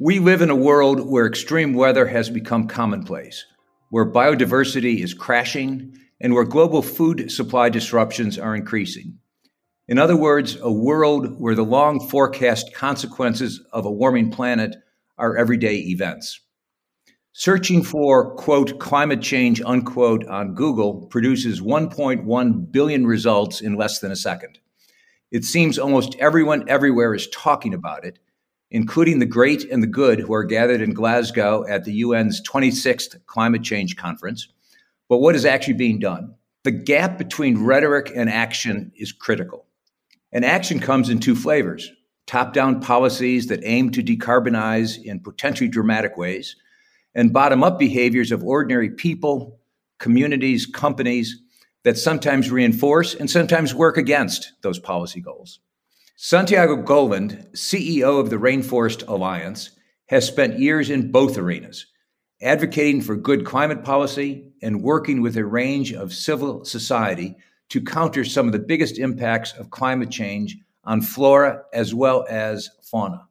[0.00, 3.44] We live in a world where extreme weather has become commonplace,
[3.90, 9.18] where biodiversity is crashing, and where global food supply disruptions are increasing.
[9.88, 14.76] In other words, a world where the long forecast consequences of a warming planet
[15.18, 16.42] are everyday events.
[17.32, 24.12] Searching for, quote, climate change, unquote, on Google produces 1.1 billion results in less than
[24.12, 24.60] a second.
[25.32, 28.20] It seems almost everyone everywhere is talking about it,
[28.70, 33.16] including the great and the good who are gathered in Glasgow at the UN's 26th
[33.26, 34.48] Climate Change Conference.
[35.08, 36.34] But what is actually being done?
[36.64, 39.66] The gap between rhetoric and action is critical.
[40.32, 41.90] And action comes in two flavors
[42.26, 46.54] top down policies that aim to decarbonize in potentially dramatic ways,
[47.14, 49.58] and bottom up behaviors of ordinary people,
[49.98, 51.40] communities, companies
[51.84, 55.60] that sometimes reinforce and sometimes work against those policy goals.
[56.20, 59.70] Santiago Gowland, CEO of the Rainforest Alliance,
[60.06, 61.86] has spent years in both arenas,
[62.42, 67.36] advocating for good climate policy and working with a range of civil society
[67.68, 72.68] to counter some of the biggest impacts of climate change on flora as well as
[72.82, 73.28] fauna.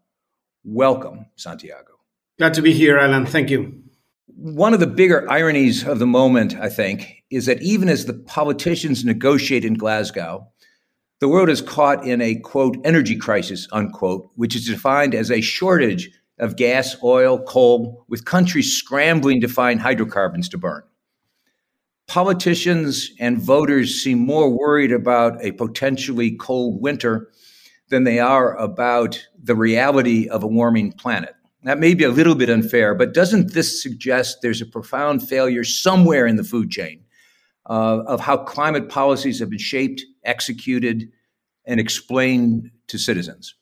[0.63, 1.99] Welcome, Santiago.
[2.37, 3.25] Glad to be here, Alan.
[3.25, 3.83] Thank you.
[4.27, 8.13] One of the bigger ironies of the moment, I think, is that even as the
[8.13, 10.47] politicians negotiate in Glasgow,
[11.19, 15.41] the world is caught in a quote energy crisis unquote which is defined as a
[15.41, 20.83] shortage of gas oil coal with countries scrambling to find hydrocarbons to burn.
[22.07, 27.29] Politicians and voters seem more worried about a potentially cold winter
[27.89, 31.33] than they are about the reality of a warming planet.
[31.63, 35.63] That may be a little bit unfair but doesn't this suggest there's a profound failure
[35.63, 37.03] somewhere in the food chain
[37.69, 41.11] uh, of how climate policies have been shaped, executed,
[41.65, 43.55] and explained to citizens.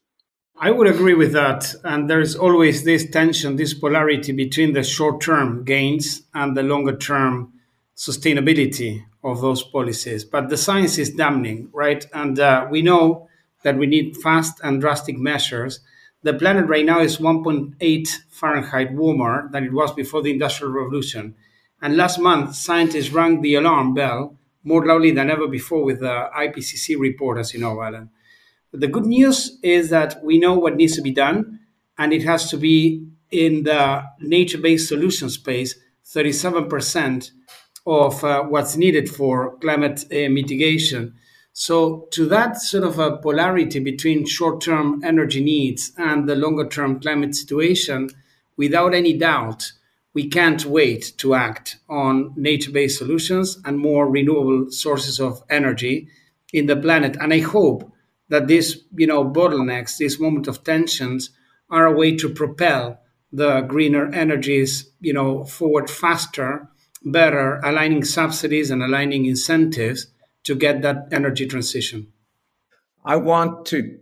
[0.57, 1.75] I would agree with that.
[1.83, 6.95] And there's always this tension, this polarity between the short term gains and the longer
[6.95, 7.53] term
[7.97, 10.23] sustainability of those policies.
[10.23, 12.05] But the science is damning, right?
[12.13, 13.27] And uh, we know
[13.63, 15.81] that we need fast and drastic measures.
[16.23, 21.35] The planet right now is 1.8 Fahrenheit warmer than it was before the Industrial Revolution.
[21.81, 26.29] And last month, scientists rang the alarm bell more loudly than ever before with the
[26.37, 28.09] IPCC report, as you know, Alan.
[28.73, 31.59] The good news is that we know what needs to be done,
[31.97, 37.31] and it has to be in the nature based solution space 37%
[37.87, 41.13] of uh, what's needed for climate uh, mitigation.
[41.53, 46.67] So, to that sort of a polarity between short term energy needs and the longer
[46.67, 48.09] term climate situation,
[48.57, 49.71] without any doubt,
[50.15, 56.07] we can't wait to act on nature based solutions and more renewable sources of energy
[56.53, 57.17] in the planet.
[57.19, 57.91] And I hope
[58.29, 61.29] that these you know, bottlenecks, this moment of tensions,
[61.69, 62.99] are a way to propel
[63.31, 66.69] the greener energies you know, forward faster,
[67.03, 70.07] better, aligning subsidies and aligning incentives
[70.45, 72.07] to get that energy transition.
[73.03, 73.99] I want to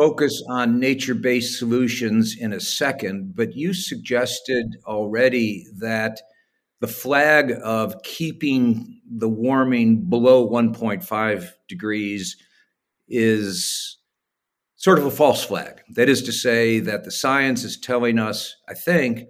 [0.00, 6.22] focus on nature based solutions in a second, but you suggested already that
[6.80, 12.38] the flag of keeping the warming below 1.5 degrees
[13.08, 13.98] is
[14.76, 15.82] sort of a false flag.
[15.90, 19.28] That is to say, that the science is telling us, I think,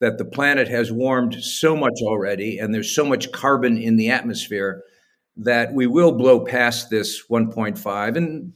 [0.00, 4.10] that the planet has warmed so much already and there's so much carbon in the
[4.10, 4.84] atmosphere
[5.38, 8.16] that we will blow past this 1.5.
[8.16, 8.52] And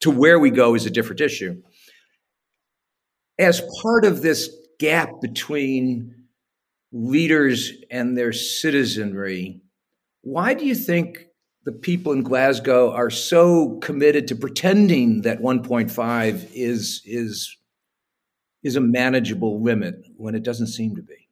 [0.00, 1.62] to where we go is a different issue.
[3.38, 6.14] As part of this gap between
[6.92, 9.60] leaders and their citizenry,
[10.22, 11.26] why do you think
[11.64, 17.56] the people in Glasgow are so committed to pretending that 1.5 is is
[18.62, 21.28] is a manageable limit when it doesn't seem to be?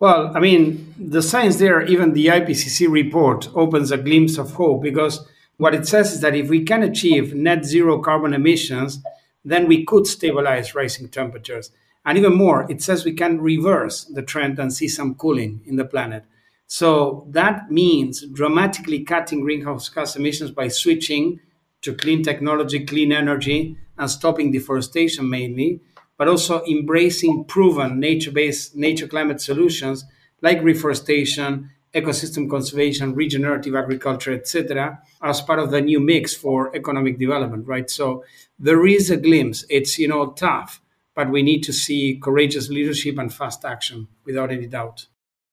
[0.00, 4.82] Well, I mean, the science there, even the IPCC report opens a glimpse of hope
[4.82, 5.24] because
[5.56, 9.02] what it says is that if we can achieve net zero carbon emissions,
[9.44, 11.70] then we could stabilize rising temperatures.
[12.04, 15.76] And even more, it says we can reverse the trend and see some cooling in
[15.76, 16.24] the planet.
[16.66, 21.40] So that means dramatically cutting greenhouse gas emissions by switching
[21.82, 25.80] to clean technology, clean energy, and stopping deforestation mainly,
[26.16, 30.04] but also embracing proven nature-based nature climate solutions
[30.40, 37.18] like reforestation, ecosystem conservation, regenerative agriculture, etc., as part of the new mix for economic
[37.18, 37.90] development, right?
[37.90, 38.24] So
[38.58, 39.64] there is a glimpse.
[39.68, 40.80] It's you know tough,
[41.14, 45.06] but we need to see courageous leadership and fast action without any doubt.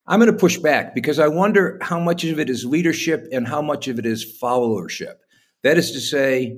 [0.08, 3.48] I'm going to push back because I wonder how much of it is leadership and
[3.48, 5.16] how much of it is followership.
[5.62, 6.58] That is to say,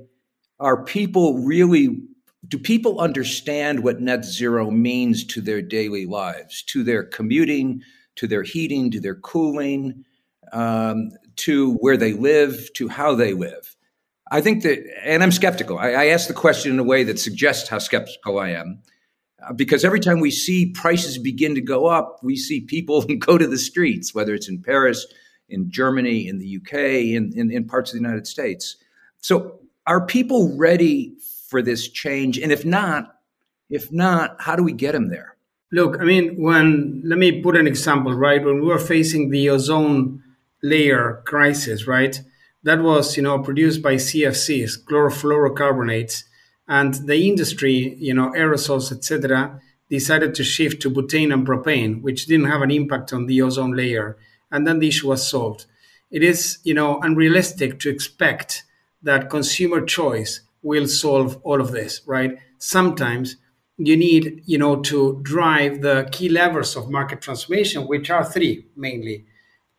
[0.57, 1.99] are people really,
[2.47, 7.81] do people understand what net zero means to their daily lives, to their commuting,
[8.15, 10.05] to their heating, to their cooling,
[10.51, 13.75] um, to where they live, to how they live?
[14.31, 15.77] I think that, and I'm skeptical.
[15.77, 18.81] I, I ask the question in a way that suggests how skeptical I am.
[19.45, 23.37] Uh, because every time we see prices begin to go up, we see people go
[23.37, 25.05] to the streets, whether it's in Paris,
[25.49, 28.77] in Germany, in the UK, in, in, in parts of the United States.
[29.19, 31.15] So, are people ready
[31.49, 32.37] for this change?
[32.37, 33.15] And if not,
[33.69, 35.35] if not, how do we get them there?
[35.71, 38.43] Look, I mean, when let me put an example, right?
[38.43, 40.21] When we were facing the ozone
[40.61, 42.19] layer crisis, right?
[42.63, 46.23] That was, you know, produced by CFCs, chlorofluorocarbonates
[46.67, 49.59] and the industry, you know, aerosols, etc.,
[49.89, 53.75] decided to shift to butane and propane, which didn't have an impact on the ozone
[53.75, 54.17] layer,
[54.49, 55.65] and then the issue was solved.
[56.09, 58.63] It is, you know, unrealistic to expect
[59.03, 62.37] that consumer choice will solve all of this, right?
[62.57, 63.35] Sometimes
[63.85, 68.65] you need, you know, to drive the key levers of market transformation, which are three
[68.75, 69.25] mainly: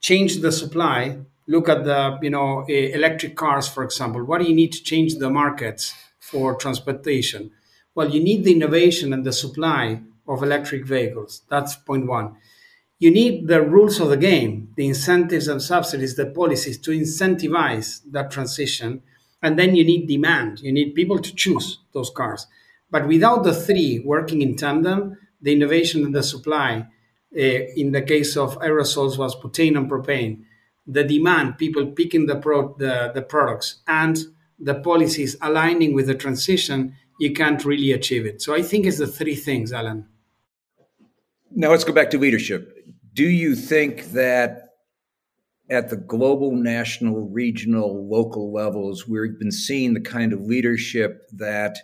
[0.01, 1.19] change the supply.
[1.49, 4.23] Look at the, you know, electric cars, for example.
[4.25, 5.95] What do you need to change the markets?
[6.21, 7.51] for transportation?
[7.97, 11.43] Well, you need the innovation and the supply of electric vehicles.
[11.51, 12.37] That's point one.
[12.99, 18.01] You need the rules of the game, the incentives and subsidies, the policies to incentivize
[18.13, 19.03] that transition.
[19.43, 20.61] And then you need demand.
[20.61, 22.47] You need people to choose those cars.
[22.93, 26.87] But without the three working in tandem, the innovation and the supply,
[27.35, 30.43] uh, in the case of aerosols, was butane and propane.
[30.87, 34.19] The demand, people picking the, pro- the, the products, and
[34.59, 38.43] the policies aligning with the transition, you can't really achieve it.
[38.43, 40.07] So I think it's the three things, Alan.
[41.51, 42.77] Now let's go back to leadership.
[43.15, 44.69] Do you think that
[45.71, 51.79] at the global, national, regional, local levels, we've been seeing the kind of leadership that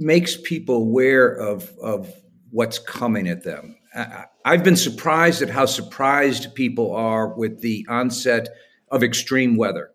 [0.00, 2.12] makes people aware of, of
[2.50, 3.76] what's coming at them?
[3.94, 8.48] I, I've been surprised at how surprised people are with the onset
[8.90, 9.90] of extreme weather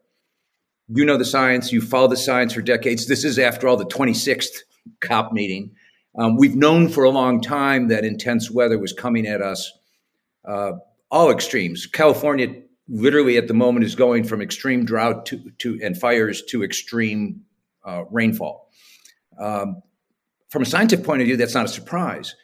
[0.87, 3.07] you know the science, you follow the science for decades.
[3.07, 4.59] This is, after all, the 26th
[5.01, 5.71] COP meeting.
[6.17, 9.71] Um, we've known for a long time that intense weather was coming at us,
[10.47, 10.73] uh,
[11.11, 11.87] all extremes.
[11.87, 12.47] California,
[12.87, 17.41] literally at the moment, is going from extreme drought to, to and fires to extreme
[17.83, 18.69] uh, rainfall.
[19.39, 19.81] Um,
[20.49, 22.35] from a scientific point of view, that's not a surprise.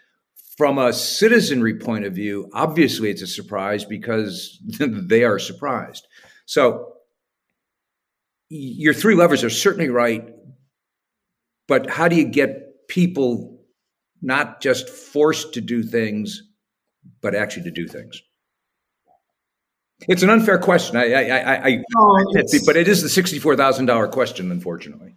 [0.58, 6.08] From a citizenry point of view, obviously it's a surprise because they are surprised.
[6.46, 6.94] So
[8.50, 10.30] your three levers are certainly right,
[11.68, 13.62] but how do you get people
[14.22, 16.44] not just forced to do things,
[17.22, 18.22] but actually to do things?
[20.08, 20.98] It's an unfair question.
[20.98, 25.16] I, I, I, I no, but it is the sixty-four thousand dollar question, unfortunately.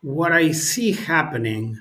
[0.00, 1.78] What I see happening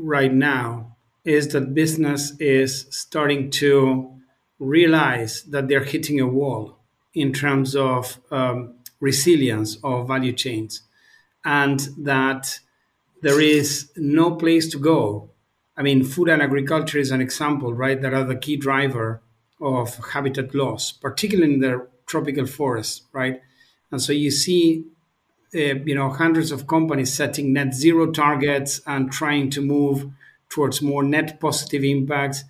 [0.00, 4.14] right now is that business is starting to
[4.58, 6.78] realize that they're hitting a wall
[7.14, 10.82] in terms of um, resilience of value chains
[11.44, 12.60] and that
[13.22, 15.30] there is no place to go.
[15.76, 18.00] I mean, food and agriculture is an example, right?
[18.00, 19.22] That are the key driver
[19.60, 23.40] of habitat loss, particularly in the tropical forests, right?
[23.90, 24.84] And so you see,
[25.52, 30.10] you know, hundreds of companies setting net zero targets and trying to move
[30.48, 32.44] towards more net positive impacts.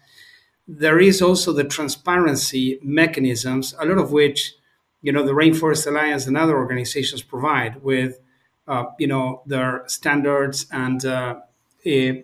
[0.67, 4.55] There is also the transparency mechanisms, a lot of which
[5.03, 8.21] you know the Rainforest Alliance and other organizations provide with
[8.69, 11.37] uh, you know their standards and uh,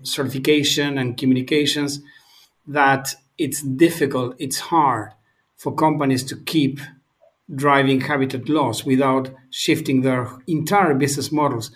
[0.03, 2.01] certification and communications
[2.67, 5.13] that it's difficult, it's hard
[5.57, 6.81] for companies to keep
[7.55, 11.71] driving habitat loss without shifting their entire business models.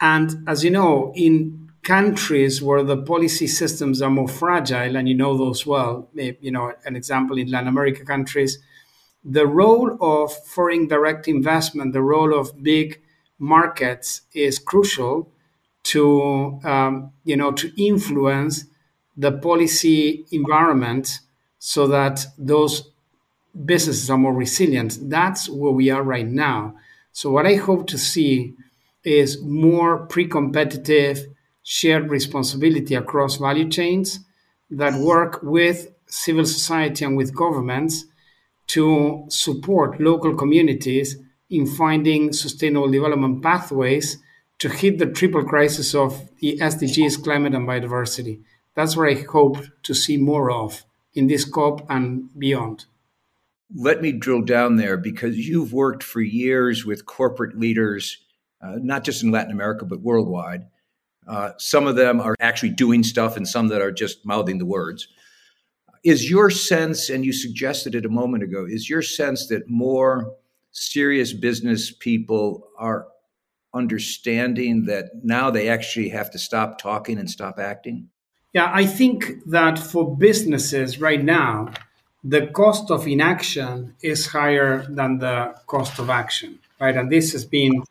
[0.00, 5.14] And as you know, in countries where the policy systems are more fragile, and you
[5.14, 8.58] know those well, you know, an example in Latin America countries,
[9.24, 13.00] the role of foreign direct investment, the role of big
[13.38, 15.30] markets is crucial
[15.84, 18.64] to um, you know to influence
[19.16, 21.20] the policy environment
[21.58, 22.90] so that those
[23.64, 24.98] businesses are more resilient.
[25.02, 26.76] That's where we are right now.
[27.12, 28.54] So what I hope to see
[29.04, 31.26] is more pre-competitive,
[31.62, 34.20] shared responsibility across value chains
[34.70, 38.04] that work with civil society and with governments
[38.68, 41.16] to support local communities
[41.50, 44.18] in finding sustainable development pathways
[44.58, 48.40] to hit the triple crisis of the SDGs, climate, and biodiversity.
[48.74, 50.84] That's what I hope to see more of
[51.14, 52.86] in this COP and beyond.
[53.74, 58.18] Let me drill down there because you've worked for years with corporate leaders,
[58.62, 60.66] uh, not just in Latin America, but worldwide.
[61.26, 64.66] Uh, some of them are actually doing stuff, and some that are just mouthing the
[64.66, 65.08] words.
[66.04, 70.32] Is your sense, and you suggested it a moment ago, is your sense that more
[70.70, 73.08] serious business people are
[73.74, 78.08] understanding that now they actually have to stop talking and stop acting?
[78.52, 81.70] Yeah, I think that for businesses right now,
[82.28, 86.96] the cost of inaction is higher than the cost of action, right?
[86.96, 87.84] And this has been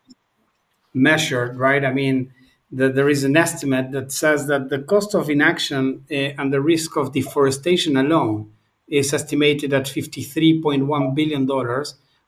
[0.92, 1.82] measured, right?
[1.82, 2.32] I mean,
[2.70, 6.60] the, there is an estimate that says that the cost of inaction uh, and the
[6.60, 8.52] risk of deforestation alone
[8.88, 11.46] is estimated at $53.1 billion,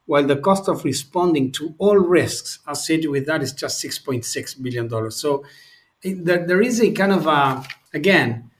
[0.07, 5.11] while the cost of responding to all risks associated with that is just $6.6 billion.
[5.11, 5.45] So
[6.03, 8.51] eh, there, there is a kind of a, again,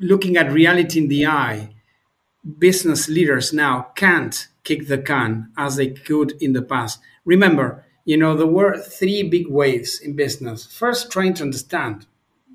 [0.00, 1.74] looking at reality in the eye,
[2.58, 7.00] business leaders now can't kick the can as they could in the past.
[7.24, 10.66] Remember, you know, there were three big waves in business.
[10.66, 12.06] First, trying to understand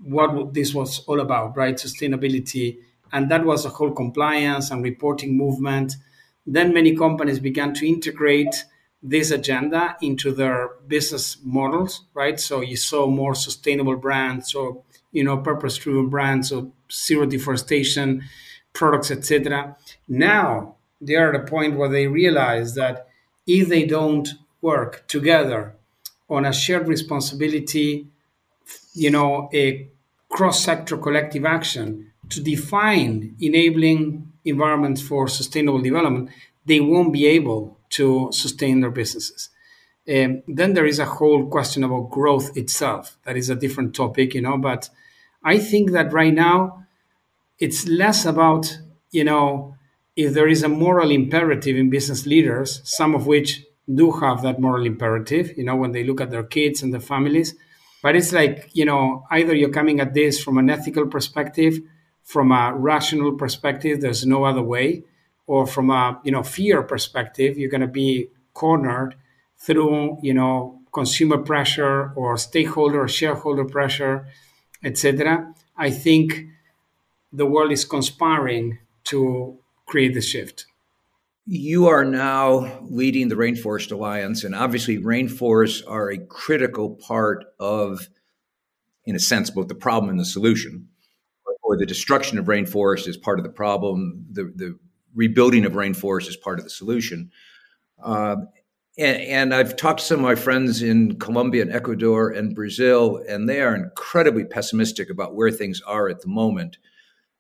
[0.03, 1.75] what this was all about, right?
[1.75, 2.77] Sustainability.
[3.11, 5.95] And that was a whole compliance and reporting movement.
[6.45, 8.65] Then many companies began to integrate
[9.01, 12.39] this agenda into their business models, right?
[12.39, 18.23] So you saw more sustainable brands or, you know, purpose-driven brands or zero deforestation
[18.74, 19.77] products, etc.
[20.08, 23.08] Now they are at a point where they realize that
[23.46, 24.30] if they don't
[24.62, 25.75] work together
[26.30, 28.08] on a shared responsibility,
[28.94, 29.88] you know, a
[30.30, 36.30] cross-sector collective action to define enabling environments for sustainable development,
[36.65, 39.50] they won't be able to sustain their businesses.
[40.08, 43.18] Um, then there is a whole question about growth itself.
[43.24, 44.58] That is a different topic, you know.
[44.58, 44.89] But
[45.44, 46.82] I think that right now
[47.60, 48.77] it's less about,
[49.12, 49.75] you know,
[50.15, 54.60] if there is a moral imperative in business leaders, some of which do have that
[54.60, 57.55] moral imperative, you know, when they look at their kids and their families.
[58.01, 61.79] But it's like, you know, either you're coming at this from an ethical perspective,
[62.24, 65.03] from a rational perspective, there's no other way,
[65.48, 69.15] or from a, you know, fear perspective, you're going to be cornered
[69.57, 74.27] through, you know, consumer pressure or stakeholder or shareholder pressure,
[74.83, 75.53] etc.
[75.75, 76.45] I think
[77.33, 80.67] the world is conspiring to create the shift.
[81.45, 88.07] You are now leading the Rainforest Alliance, and obviously, rainforests are a critical part of,
[89.05, 90.87] in a sense, both the problem and the solution.
[91.63, 94.25] Or the destruction of rainforests is part of the problem.
[94.31, 94.79] The, the
[95.15, 97.31] rebuilding of rainforests is part of the solution.
[98.01, 98.37] Uh,
[98.97, 103.23] and, and, I've talked to some of my friends in Colombia and Ecuador and Brazil,
[103.27, 106.77] and they are incredibly pessimistic about where things are at the moment.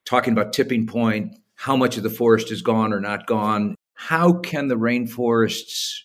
[0.05, 4.33] Talking about tipping point, how much of the forest is gone or not gone, how
[4.33, 6.01] can the rainforests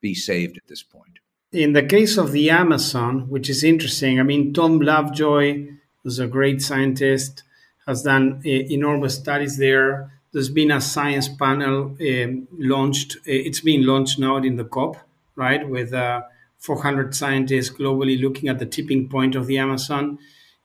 [0.00, 1.18] be saved at this point?
[1.52, 5.66] In the case of the Amazon, which is interesting, I mean, Tom Lovejoy,
[6.02, 7.42] who's a great scientist,
[7.86, 10.12] has done uh, enormous studies there.
[10.32, 13.16] There's been a science panel uh, launched.
[13.16, 14.96] Uh, it's been launched now in the COP,
[15.34, 16.22] right, with uh,
[16.58, 20.18] 400 scientists globally looking at the tipping point of the Amazon.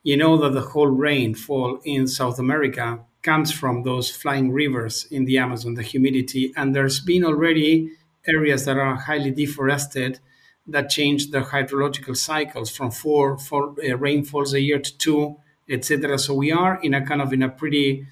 [0.06, 5.24] You know that the whole rainfall in South America comes from those flying rivers in
[5.24, 6.52] the Amazon, the humidity.
[6.56, 7.90] And there's been already
[8.24, 10.20] areas that are highly deforested
[10.68, 16.20] that change their hydrological cycles from four, four uh, rainfalls a year to two, etc.
[16.20, 18.06] So we are in a kind of in a pretty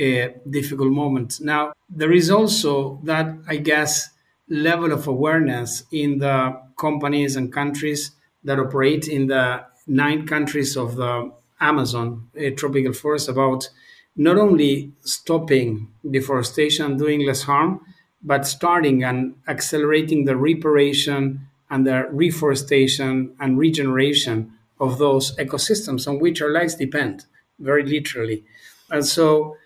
[0.00, 1.40] uh, difficult moment.
[1.40, 4.10] Now there is also that I guess
[4.48, 8.10] level of awareness in the companies and countries
[8.42, 13.68] that operate in the nine countries of the Amazon tropical forest about
[14.16, 17.80] not only stopping deforestation, doing less harm,
[18.22, 26.18] but starting and accelerating the reparation and the reforestation and regeneration of those ecosystems on
[26.18, 27.26] which our lives depend,
[27.58, 28.44] very literally.
[28.90, 29.56] And so,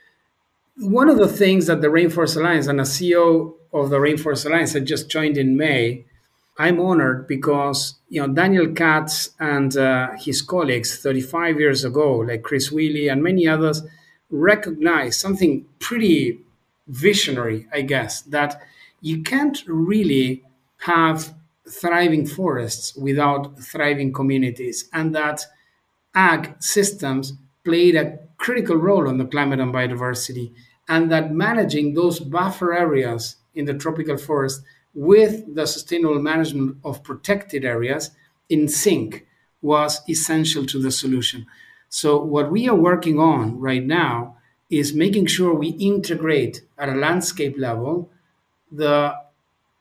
[0.77, 4.73] one of the things that the Rainforest Alliance and a CEO of the Rainforest Alliance
[4.73, 6.07] had just joined in May,
[6.59, 12.43] I'm honored because you know Daniel Katz and uh, his colleagues 35 years ago, like
[12.43, 13.83] Chris Wille and many others,
[14.31, 16.41] recognize something pretty
[16.87, 18.61] visionary, I guess, that
[19.01, 20.43] you can't really
[20.79, 21.35] have
[21.69, 25.47] thriving forests without thriving communities, and that
[26.15, 30.53] ag systems played a critical role in the climate and biodiversity,
[30.89, 34.63] and that managing those buffer areas in the tropical forest
[34.95, 38.11] with the sustainable management of protected areas
[38.49, 39.27] in sync
[39.61, 41.47] was essential to the solution.
[41.89, 44.37] So, what we are working on right now
[44.71, 48.11] is making sure we integrate at a landscape level
[48.71, 49.15] the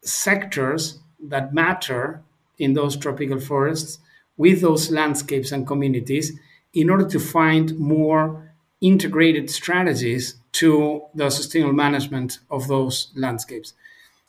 [0.01, 2.21] sectors that matter
[2.57, 3.99] in those tropical forests
[4.37, 6.37] with those landscapes and communities
[6.73, 13.73] in order to find more integrated strategies to the sustainable management of those landscapes.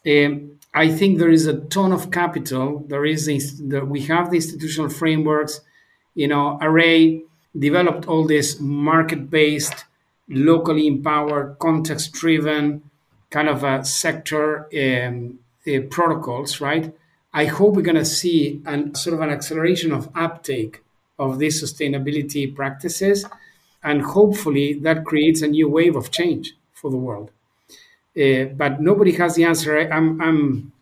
[0.06, 2.85] Um, I think there is a ton of capital.
[2.88, 5.61] There is the, we have the institutional frameworks.
[6.14, 7.18] You know, RA
[7.59, 9.85] developed all this market-based,
[10.28, 12.82] locally empowered, context-driven
[13.30, 16.94] kind of a sector um, uh, protocols, right?
[17.35, 20.82] I hope we're going to see an sort of an acceleration of uptake
[21.18, 23.25] of these sustainability practices,
[23.82, 27.30] and hopefully that creates a new wave of change for the world.
[28.16, 29.78] Uh, but nobody has the answer.
[29.78, 30.73] I, am I'm,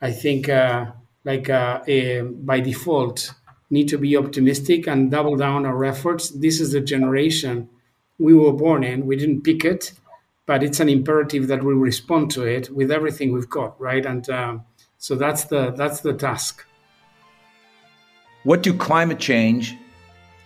[0.00, 0.86] I think, uh,
[1.24, 3.32] like uh, uh, by default,
[3.70, 6.30] need to be optimistic and double down our efforts.
[6.30, 7.68] This is the generation
[8.18, 9.06] we were born in.
[9.06, 9.92] We didn't pick it,
[10.46, 14.04] but it's an imperative that we respond to it with everything we've got, right?
[14.04, 14.64] And um,
[14.98, 16.64] so that's the that's the task.
[18.44, 19.76] What do climate change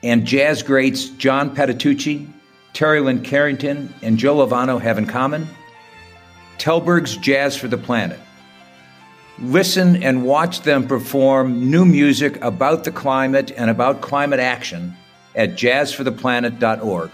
[0.02, 2.26] and jazz greats John Patitucci,
[2.74, 5.46] Terri Lyne Carrington, and Joe Lovano have in common?
[6.58, 8.18] Tällberg's Jazz for the Planet.
[9.38, 14.94] Listen and watch them perform new music about the climate and about climate action
[15.34, 17.10] at jazzfortheplanet.org.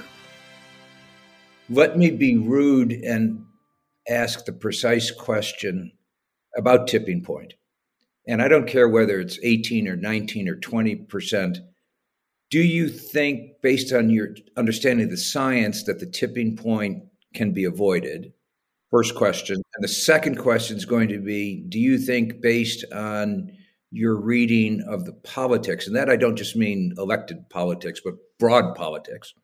[1.70, 3.44] Let me be rude and
[4.08, 5.92] ask the precise question
[6.56, 7.54] about tipping point.
[8.26, 11.58] And I don't care whether it's 18 or 19 or 20%.
[12.50, 17.04] Do you think, based on your understanding of the science, that the tipping point
[17.34, 18.32] can be avoided?
[18.90, 19.56] First question.
[19.56, 23.52] And the second question is going to be Do you think, based on
[23.90, 28.74] your reading of the politics, and that I don't just mean elected politics, but broad
[28.74, 29.34] politics,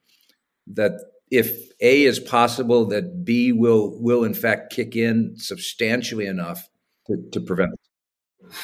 [0.66, 0.92] that
[1.30, 6.68] if A is possible, that B will will in fact kick in substantially enough
[7.06, 7.80] to, to prevent it?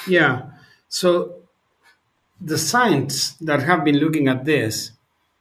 [0.07, 0.51] Yeah.
[0.89, 1.43] So
[2.41, 4.93] the science that have been looking at this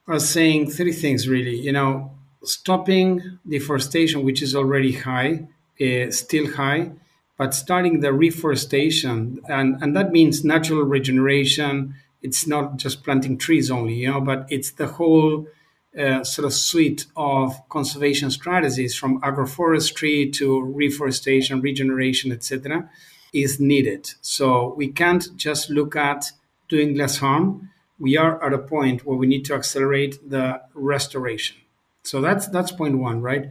[0.06, 1.56] are saying three things really.
[1.56, 2.12] You know,
[2.44, 5.48] stopping deforestation, which is already high,
[5.80, 6.92] uh, still high,
[7.38, 11.94] but starting the reforestation, and, and that means natural regeneration.
[12.22, 15.46] It's not just planting trees only, you know, but it's the whole
[15.98, 22.88] uh, sort of suite of conservation strategies from agroforestry to reforestation, regeneration, etc.,
[23.32, 24.10] is needed.
[24.20, 26.26] So we can't just look at
[26.68, 27.70] doing less harm.
[27.98, 31.56] We are at a point where we need to accelerate the restoration.
[32.10, 33.50] So that's that's point one, right?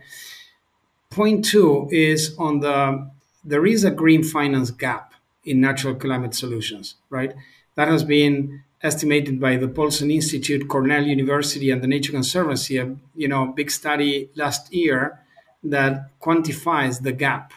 [1.09, 3.09] Point two is on the
[3.45, 5.13] there is a green finance gap
[5.45, 7.33] in natural climate solutions, right?
[7.75, 12.75] That has been estimated by the Paulson Institute, Cornell University, and the Nature Conservancy.
[12.75, 15.21] A you know big study last year
[15.63, 17.53] that quantifies the gap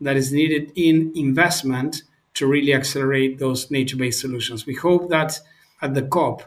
[0.00, 2.02] that is needed in investment
[2.34, 4.66] to really accelerate those nature-based solutions.
[4.66, 5.40] We hope that
[5.82, 6.44] at the COP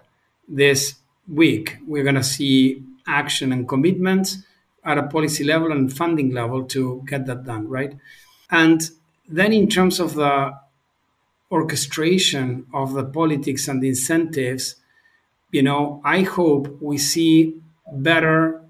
[0.47, 0.95] this
[1.27, 4.37] week we're going to see action and commitments
[4.83, 7.97] at a policy level and funding level to get that done, right?
[8.49, 8.81] And
[9.27, 10.57] then in terms of the
[11.51, 14.75] orchestration of the politics and the incentives,
[15.51, 18.63] you know, I hope we see better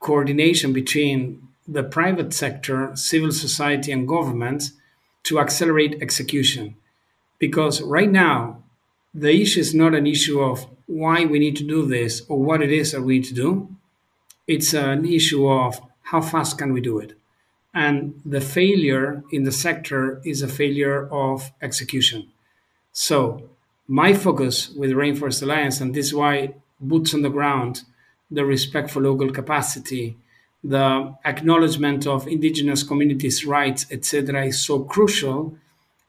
[0.00, 4.72] coordination between the private sector, civil society, and governments
[5.24, 6.76] to accelerate execution.
[7.38, 8.62] Because right now,
[9.14, 12.62] the issue is not an issue of why we need to do this or what
[12.62, 13.68] it is that we need to do.
[14.46, 17.14] It's an issue of how fast can we do it.
[17.74, 22.30] And the failure in the sector is a failure of execution.
[22.92, 23.48] So,
[23.88, 27.82] my focus with Rainforest Alliance, and this is why boots on the ground,
[28.30, 30.16] the respect for local capacity,
[30.62, 35.56] the acknowledgement of indigenous communities' rights, etc., is so crucial.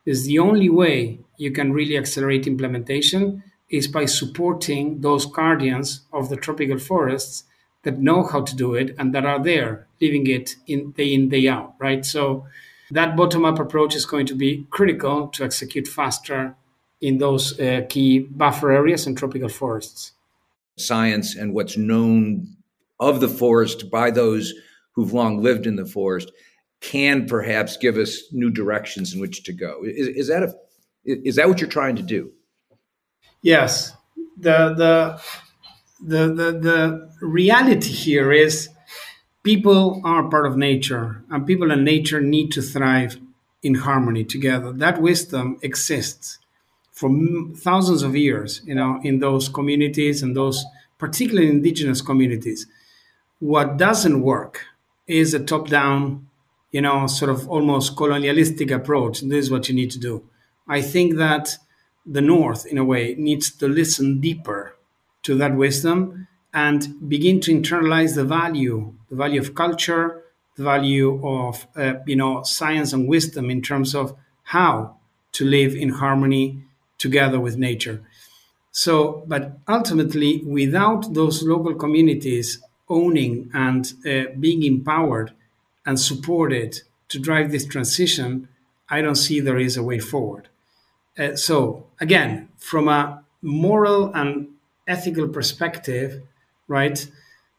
[0.06, 3.42] Is the only way you can really accelerate implementation
[3.74, 7.46] is by supporting those guardians of the tropical forests
[7.82, 11.28] that know how to do it and that are there living it in day in
[11.28, 12.06] day out right?
[12.06, 12.46] So
[12.92, 16.56] that bottom up approach is going to be critical to execute faster
[17.02, 20.12] in those uh, key buffer areas and tropical forests.
[20.78, 22.48] Science and what's known
[23.00, 24.54] of the forest by those
[24.92, 26.32] who've long lived in the forest
[26.80, 29.82] can perhaps give us new directions in which to go.
[29.84, 30.54] Is, is that a
[31.06, 32.32] is that what you're trying to do
[33.44, 33.94] yes
[34.40, 35.22] the the
[36.06, 38.70] the, the, the reality here is
[39.44, 43.18] people are part of nature, and people and nature need to thrive
[43.62, 44.74] in harmony together.
[44.74, 46.40] That wisdom exists
[46.92, 47.10] for
[47.56, 50.66] thousands of years, you know, in those communities and those
[50.98, 52.68] particularly indigenous communities.
[53.40, 54.66] What doesn't work
[55.08, 56.28] is a top-down,
[56.72, 59.22] you know, sort of almost colonialistic approach.
[59.22, 60.24] This is what you need to do.
[60.68, 61.58] I think that
[62.06, 64.76] the North, in a way, needs to listen deeper
[65.24, 70.24] to that wisdom and begin to internalize the value, the value of culture,
[70.56, 74.98] the value of uh, you know science and wisdom in terms of how
[75.32, 76.64] to live in harmony
[76.98, 78.04] together with nature.
[78.72, 85.34] So, but ultimately, without those local communities owning and uh, being empowered
[85.86, 88.48] and supported to drive this transition,
[88.90, 90.50] I don't see there is a way forward.
[91.18, 94.48] Uh, so, again, from a moral and
[94.88, 96.22] ethical perspective,
[96.68, 97.08] right?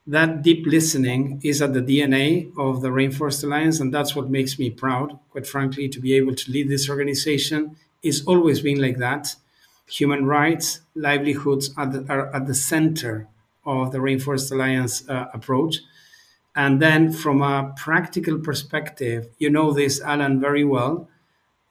[0.06, 4.58] That deep listening is at the DNA of the Rainforest Alliance, and that's what makes
[4.58, 7.76] me proud, quite frankly, to be able to lead this organization.
[8.02, 9.36] It's always been like that.
[9.88, 13.28] Human rights, livelihoods are, the, are at the center
[13.64, 15.78] of the Rainforest Alliance uh, approach.
[16.56, 21.08] And then, from a practical perspective, you know this, Alan, very well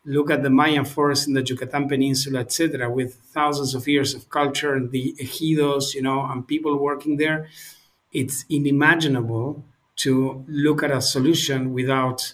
[0.05, 4.29] look at the Mayan forest in the Yucatan Peninsula, etc., with thousands of years of
[4.29, 7.47] culture and the ejidos, you know, and people working there,
[8.11, 9.63] it's unimaginable
[9.95, 12.33] to look at a solution without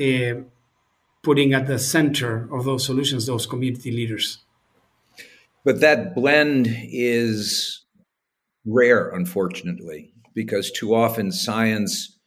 [0.00, 0.34] uh,
[1.22, 4.38] putting at the center of those solutions those community leaders.
[5.64, 7.84] But that blend is
[8.64, 12.18] rare, unfortunately, because too often science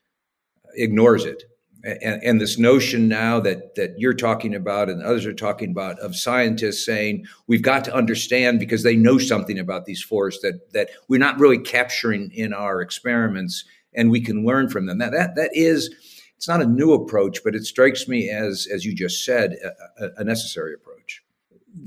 [0.76, 1.43] ignores it
[1.86, 6.00] and, and, this notion now that that you're talking about and others are talking about
[6.00, 10.71] of scientists saying we've got to understand because they know something about these forests that
[10.74, 14.98] that we're not really capturing in our experiments and we can learn from them.
[14.98, 15.93] That that that is
[16.36, 19.56] it's not a new approach, but it strikes me as as you just said
[20.00, 21.21] a, a necessary approach.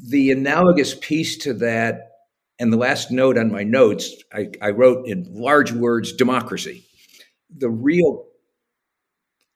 [0.09, 2.13] The analogous piece to that,
[2.61, 6.85] and the last note on my notes, I, I wrote in large words democracy.
[7.57, 8.28] The real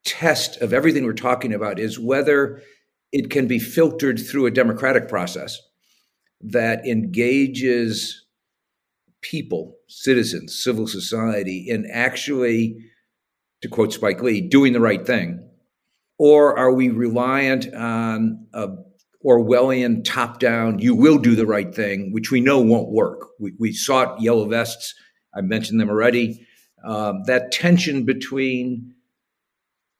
[0.04, 2.60] test of everything we're talking about is whether
[3.12, 5.60] it can be filtered through a democratic process
[6.40, 8.24] that engages
[9.20, 12.76] people, citizens, civil society in actually,
[13.60, 15.48] to quote Spike Lee, doing the right thing?
[16.18, 18.68] Or are we reliant on a
[19.24, 23.28] Orwellian top down, you will do the right thing, which we know won't work?
[23.38, 24.94] We, we it, yellow vests,
[25.34, 26.46] I mentioned them already.
[26.84, 28.91] Um, that tension between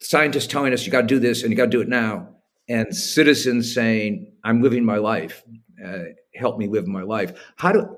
[0.03, 2.29] scientists telling us you got to do this and you got to do it now,
[2.69, 5.43] and citizens saying, "I'm living my life.
[5.85, 7.97] Uh, help me live my life." How do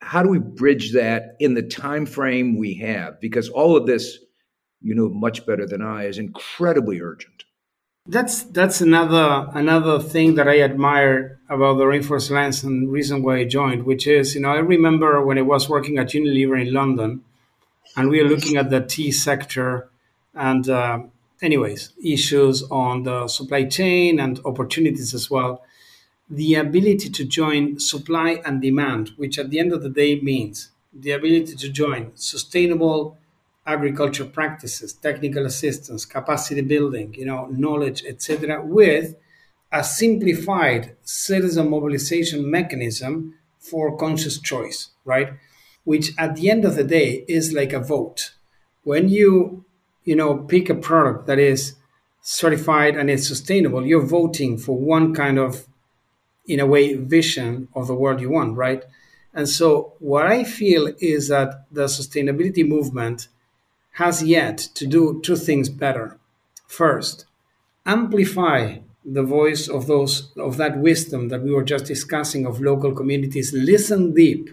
[0.00, 3.20] how do we bridge that in the time frame we have?
[3.20, 4.18] Because all of this,
[4.80, 7.44] you know much better than I, is incredibly urgent.
[8.06, 13.38] That's that's another another thing that I admire about the Rainforest Alliance and reason why
[13.38, 16.72] I joined, which is you know I remember when I was working at Unilever in
[16.72, 17.22] London,
[17.96, 19.90] and we were looking at the tea sector
[20.34, 21.00] and uh,
[21.42, 25.62] anyways issues on the supply chain and opportunities as well.
[26.30, 30.70] The ability to join supply and demand which at the end of the day means
[30.92, 33.18] the ability to join sustainable
[33.66, 39.14] agriculture practices technical assistance capacity building you know knowledge etc with
[39.72, 45.34] a simplified citizen mobilization mechanism for conscious choice right?
[45.84, 48.32] Which at the end of the day is like a vote.
[48.84, 49.64] When you
[50.04, 51.74] you know, pick a product that is
[52.22, 55.66] certified and it's sustainable, you're voting for one kind of,
[56.46, 58.84] in a way, vision of the world you want, right?
[59.32, 63.28] And so, what I feel is that the sustainability movement
[63.92, 66.18] has yet to do two things better.
[66.66, 67.26] First,
[67.86, 72.92] amplify the voice of those of that wisdom that we were just discussing of local
[72.92, 73.52] communities.
[73.52, 74.50] Listen deep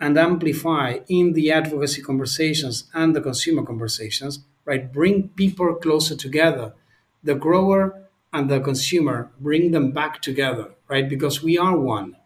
[0.00, 4.92] and amplify in the advocacy conversations and the consumer conversations right?
[4.92, 6.74] Bring people closer together.
[7.22, 11.08] The grower and the consumer, bring them back together, right?
[11.08, 12.16] Because we are one.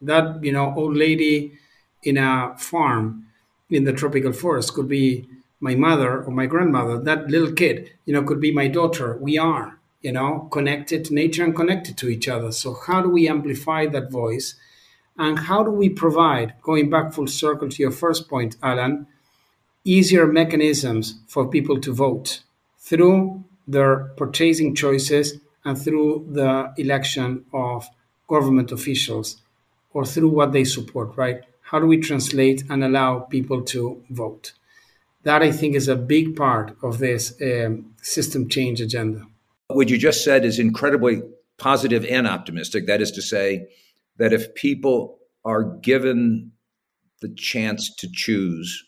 [0.00, 1.58] That, you know, old lady
[2.02, 3.26] in a farm
[3.70, 5.28] in the tropical forest could be
[5.60, 6.98] my mother or my grandmother.
[6.98, 9.16] That little kid, you know, could be my daughter.
[9.20, 12.52] We are, you know, connected to nature and connected to each other.
[12.52, 14.54] So, how do we amplify that voice?
[15.16, 19.08] And how do we provide, going back full circle to your first point, Alan,
[19.84, 22.42] easier mechanisms for people to vote
[22.78, 27.88] through their purchasing choices and through the election of
[28.28, 29.40] government officials
[29.92, 31.42] or through what they support, right?
[31.70, 34.52] how do we translate and allow people to vote?
[35.24, 39.26] That I think is a big part of this um, system change agenda.
[39.66, 41.20] What you just said is incredibly
[41.58, 42.86] positive and optimistic.
[42.86, 43.68] That is to say,
[44.16, 46.52] that if people are given
[47.20, 48.84] the chance to choose,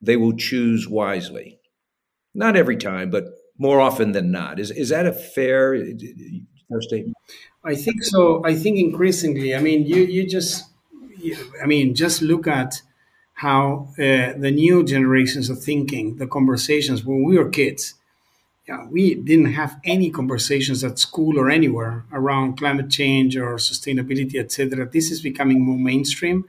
[0.00, 1.58] they will choose wisely.
[2.34, 3.24] Not every time, but
[3.58, 4.58] more often than not.
[4.58, 5.76] Is is that a fair,
[6.68, 7.16] fair statement?
[7.64, 8.42] I think so.
[8.44, 9.54] I think increasingly.
[9.54, 10.64] I mean, you you just,
[11.62, 12.82] I mean, just look at
[13.34, 17.94] how uh, the new generations are thinking, the conversations when we were kids.
[18.68, 24.36] Yeah, we didn't have any conversations at school or anywhere around climate change or sustainability,
[24.36, 24.88] etc.
[24.88, 26.44] This is becoming more mainstream.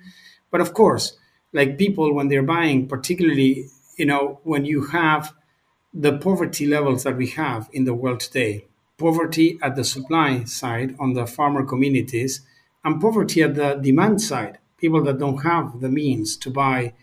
[0.51, 1.17] But of course,
[1.53, 5.33] like people when they're buying, particularly, you know, when you have
[5.93, 8.65] the poverty levels that we have in the world today
[9.01, 12.41] poverty at the supply side on the farmer communities
[12.85, 16.93] and poverty at the demand side people that don't have the means to buy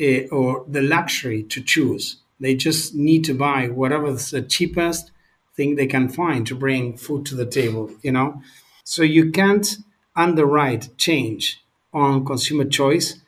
[0.00, 2.16] uh, or the luxury to choose.
[2.40, 5.10] They just need to buy whatever's the cheapest
[5.56, 8.40] thing they can find to bring food to the table you know?
[8.84, 9.76] So you can't
[10.16, 13.20] underwrite change on consumer choice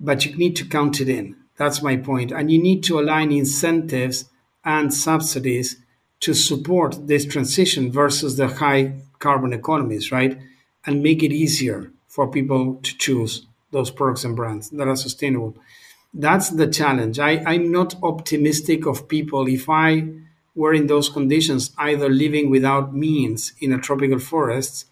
[0.00, 2.32] but you need to count it in that's my point.
[2.32, 4.24] And you need to align incentives
[4.64, 5.76] and subsidies
[6.20, 10.38] to support this transition versus the high carbon economies, right?
[10.86, 15.56] And make it easier for people to choose those products and brands that are sustainable.
[16.14, 17.18] That's the challenge.
[17.18, 20.08] I, I'm not optimistic of people if I
[20.54, 24.86] were in those conditions, either living without means in a tropical forest,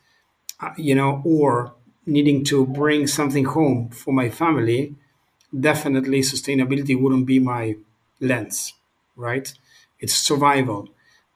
[0.61, 1.75] uh, you know, or
[2.07, 4.95] needing to bring something home for my family
[5.59, 7.77] definitely sustainability wouldn't be my
[8.21, 8.75] lens,
[9.17, 9.53] right?
[10.01, 10.89] It's survival.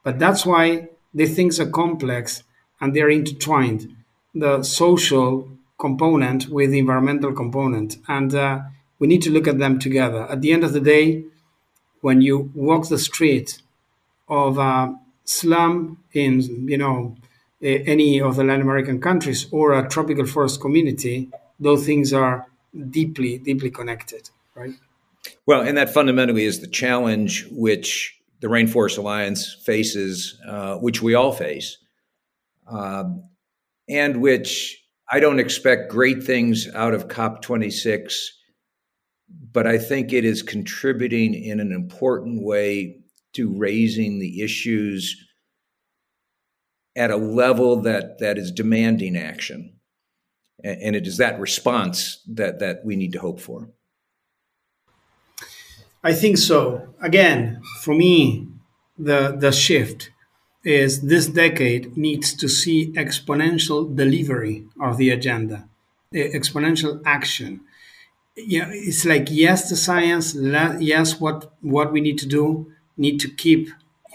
[0.03, 2.43] But that's why the things are complex
[2.81, 3.95] and they're intertwined.
[4.35, 7.97] The social component with the environmental component.
[8.09, 8.61] And uh,
[8.99, 10.27] we need to look at them together.
[10.31, 11.25] At the end of the day,
[12.01, 13.61] when you walk the street
[14.29, 17.17] of a slum in, you know,
[17.63, 22.47] any of the Latin American countries or a tropical forest community, those things are
[22.91, 24.73] deeply, deeply connected, right?
[25.47, 31.15] Well, and that fundamentally is the challenge which the Rainforest Alliance faces, uh, which we
[31.15, 31.77] all face,
[32.67, 33.25] um,
[33.89, 38.15] and which I don't expect great things out of COP26,
[39.53, 43.01] but I think it is contributing in an important way
[43.35, 45.17] to raising the issues
[47.01, 49.73] at a level that that is demanding action.
[50.63, 51.97] And it is that response
[52.29, 53.71] that that we need to hope for.
[56.05, 56.61] I think so.
[57.01, 58.47] Again for me
[58.99, 60.11] the the shift
[60.63, 65.59] is this decade needs to see exponential delivery of the agenda
[66.15, 67.51] exponential action.
[68.37, 70.27] Know, it's like yes the science
[70.93, 71.39] yes what
[71.77, 73.63] what we need to do need to keep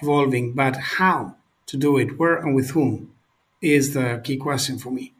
[0.01, 1.35] evolving but how
[1.67, 3.13] to do it where and with whom
[3.61, 5.13] is the key question for me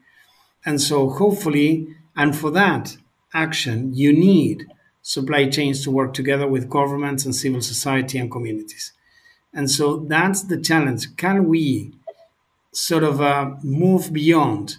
[0.64, 2.96] and so, hopefully, and for that
[3.32, 4.66] action, you need
[5.00, 8.92] supply chains to work together with governments and civil society and communities.
[9.54, 11.16] And so, that's the challenge.
[11.16, 11.92] Can we
[12.72, 14.76] sort of uh, move beyond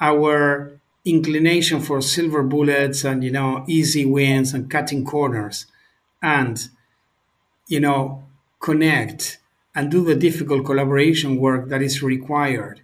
[0.00, 5.66] our inclination for silver bullets and you know easy wins and cutting corners
[6.22, 6.68] and
[7.68, 8.24] you know
[8.60, 9.39] connect
[9.74, 12.80] and do the difficult collaboration work that is required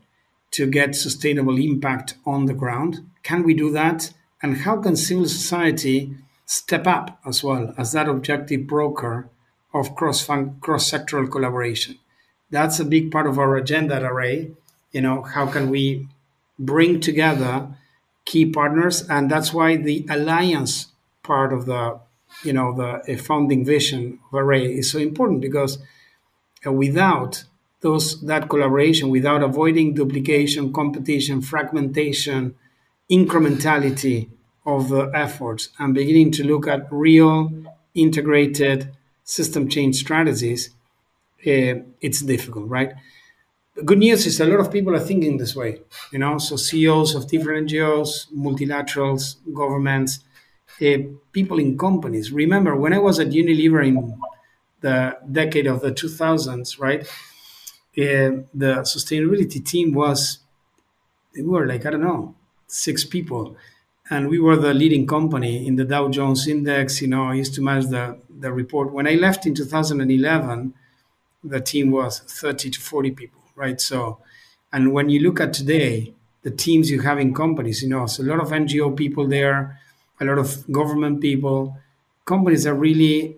[0.53, 3.09] to get sustainable impact on the ground?
[3.23, 4.13] Can we do that?
[4.43, 9.29] And how can civil society step up as well as that objective broker
[9.75, 11.99] of cross cross sectoral collaboration?
[12.51, 14.47] That's a big part of our agenda at RA.
[14.93, 16.09] You know, how can we
[16.59, 17.69] bring together
[18.25, 19.03] key partners?
[19.09, 20.87] And that's why the alliance
[21.23, 21.99] part of the
[22.45, 25.79] you know the founding vision of RA is so important because
[26.73, 27.45] without
[27.81, 32.55] those that collaboration without avoiding duplication, competition, fragmentation,
[33.11, 34.29] incrementality
[34.65, 37.53] of the efforts, and beginning to look at real
[37.95, 38.91] integrated
[39.23, 40.71] system change strategies,
[41.47, 42.93] uh, it's difficult, right?
[43.77, 46.39] The good news is a lot of people are thinking this way, you know.
[46.39, 50.21] So CEOs of different NGOs, multilaterals, governments,
[50.81, 50.99] uh,
[51.33, 52.33] people in companies.
[52.33, 53.97] Remember, when I was at Unilever in
[54.89, 54.99] the
[55.41, 57.03] decade of the 2000s, right?
[57.97, 60.41] And the sustainability team was
[61.35, 62.35] they were like I don't know
[62.67, 63.57] six people,
[64.11, 67.01] and we were the leading company in the Dow Jones Index.
[67.03, 68.93] You know, I used to manage the the report.
[68.93, 70.75] When I left in 2011,
[71.45, 73.81] the team was 30 to 40 people, right?
[73.81, 74.19] So,
[74.73, 78.23] and when you look at today, the teams you have in companies, you know, so
[78.23, 79.81] a lot of NGO people there,
[80.21, 81.77] a lot of government people,
[82.25, 83.37] companies are really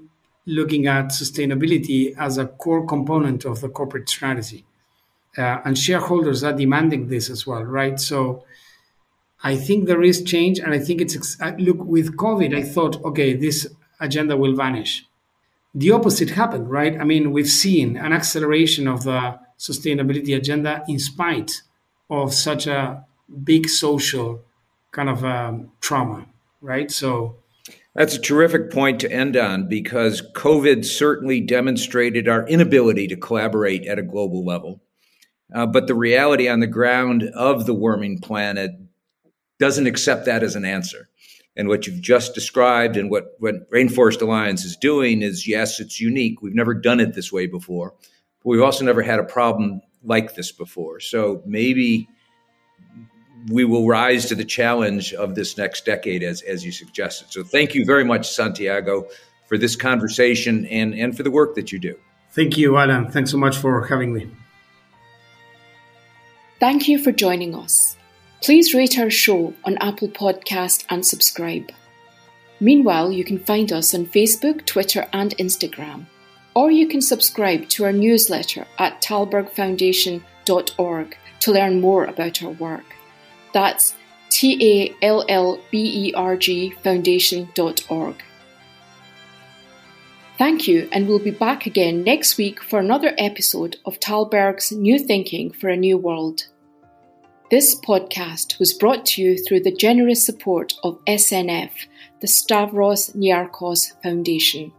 [0.48, 4.64] looking at sustainability as a core component of the corporate strategy.
[5.36, 8.00] Uh, and shareholders are demanding this as well, right?
[8.00, 8.44] So
[9.44, 12.56] I think there is change, and I think it's look with COVID.
[12.56, 13.66] I thought, okay, this
[14.00, 15.04] agenda will vanish.
[15.74, 16.98] The opposite happened, right?
[16.98, 21.62] I mean, we've seen an acceleration of the sustainability agenda in spite
[22.10, 23.04] of such a
[23.44, 24.40] big social
[24.90, 26.26] kind of um, trauma,
[26.60, 26.90] right?
[26.90, 27.36] So
[27.98, 33.88] that's a terrific point to end on because COVID certainly demonstrated our inability to collaborate
[33.88, 34.80] at a global level.
[35.52, 38.70] Uh, but the reality on the ground of the warming planet
[39.58, 41.08] doesn't accept that as an answer.
[41.56, 46.00] And what you've just described and what, what Rainforest Alliance is doing is yes, it's
[46.00, 46.40] unique.
[46.40, 47.94] We've never done it this way before,
[48.44, 51.00] but we've also never had a problem like this before.
[51.00, 52.08] So maybe
[53.46, 57.28] we will rise to the challenge of this next decade, as, as you suggested.
[57.30, 59.08] So thank you very much, Santiago,
[59.46, 61.96] for this conversation and, and for the work that you do.
[62.32, 63.10] Thank you, Alan.
[63.10, 64.30] Thanks so much for having me.
[66.60, 67.96] Thank you for joining us.
[68.42, 71.70] Please rate our show on Apple Podcast and subscribe.
[72.60, 76.06] Meanwhile, you can find us on Facebook, Twitter, and Instagram.
[76.54, 82.97] Or you can subscribe to our newsletter at tallbergfoundation.org to learn more about our work.
[83.52, 83.94] That's
[84.30, 88.22] T A L L B E R G foundation.org.
[90.38, 94.98] Thank you, and we'll be back again next week for another episode of Tällberg's New
[94.98, 96.46] Thinking for a New World.
[97.50, 101.70] This podcast was brought to you through the generous support of SNF,
[102.20, 104.70] the Stavros Niarchos Foundation.